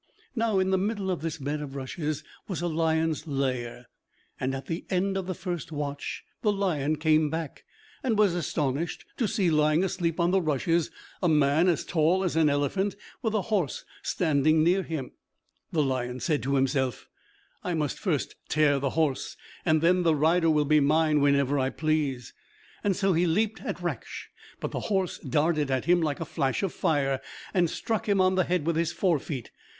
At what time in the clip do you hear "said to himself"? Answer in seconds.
16.19-17.07